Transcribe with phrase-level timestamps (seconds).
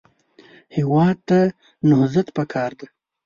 [0.75, 1.39] هېواد ته
[1.89, 2.87] نهضت پکار دی